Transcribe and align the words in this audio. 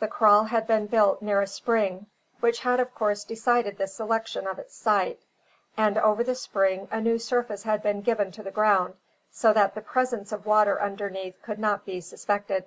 The 0.00 0.08
kraal 0.08 0.44
had 0.44 0.66
been 0.66 0.86
built 0.86 1.20
near 1.20 1.42
a 1.42 1.46
spring, 1.46 2.06
which 2.40 2.60
had 2.60 2.80
of 2.80 2.94
course 2.94 3.22
decided 3.22 3.76
the 3.76 3.86
selection 3.86 4.46
of 4.46 4.58
its 4.58 4.74
site; 4.74 5.20
and 5.76 5.98
over 5.98 6.24
the 6.24 6.34
spring 6.34 6.88
a 6.90 7.02
new 7.02 7.18
surface 7.18 7.64
had 7.64 7.82
been 7.82 8.00
given 8.00 8.32
to 8.32 8.42
the 8.42 8.50
ground, 8.50 8.94
so 9.30 9.52
that 9.52 9.74
the 9.74 9.82
presence 9.82 10.32
of 10.32 10.46
water 10.46 10.80
underneath 10.80 11.42
could 11.42 11.58
not 11.58 11.84
be 11.84 12.00
suspected. 12.00 12.64